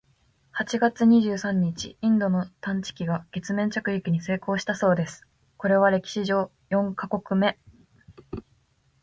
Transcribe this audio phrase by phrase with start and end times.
[0.51, 5.27] 八月二十三日、インドの探査機が月面着陸に成功したそうです
[5.57, 7.59] ！（これは歴史上四カ国目！）